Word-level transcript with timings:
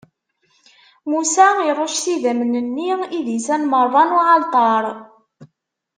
Musa 1.09 1.47
iṛucc 1.69 1.97
s 2.03 2.05
idammen-nni, 2.15 2.91
idisan 3.17 3.63
meṛṛa 3.71 4.03
n 4.07 4.15
uɛalṭar. 4.17 4.83